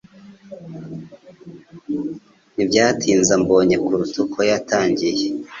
Ntibyatinze 2.53 3.31
ambonye 3.39 3.75
kuruta 3.83 4.17
uko 4.23 4.37
yatangiye 4.49 5.25